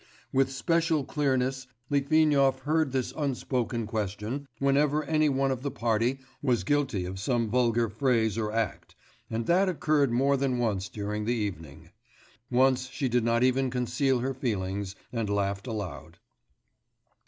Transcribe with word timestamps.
With 0.33 0.51
special 0.51 1.03
clearness 1.05 1.67
Litvinov 1.91 2.61
heard 2.61 2.91
this 2.91 3.13
unspoken 3.15 3.85
question 3.85 4.47
whenever 4.57 5.03
any 5.03 5.29
one 5.29 5.51
of 5.51 5.61
the 5.61 5.69
party 5.69 6.21
was 6.41 6.63
guilty 6.63 7.05
of 7.05 7.19
some 7.19 7.51
vulgar 7.51 7.87
phrase 7.87 8.35
or 8.35 8.51
act, 8.51 8.95
and 9.29 9.45
that 9.45 9.69
occurred 9.69 10.11
more 10.11 10.37
than 10.37 10.57
once 10.57 10.89
during 10.89 11.25
the 11.25 11.35
evening. 11.35 11.91
Once 12.49 12.89
she 12.89 13.09
did 13.09 13.23
not 13.23 13.43
even 13.43 13.69
conceal 13.69 14.21
her 14.21 14.33
feelings, 14.33 14.95
and 15.13 15.29
laughed 15.29 15.67
aloud. 15.67 16.17